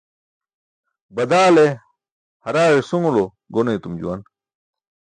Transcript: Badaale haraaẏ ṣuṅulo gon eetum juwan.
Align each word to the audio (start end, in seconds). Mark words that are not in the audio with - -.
Badaale 1.15 1.65
haraaẏ 2.43 2.77
ṣuṅulo 2.89 3.23
gon 3.53 3.67
eetum 3.71 3.93
juwan. 3.99 4.21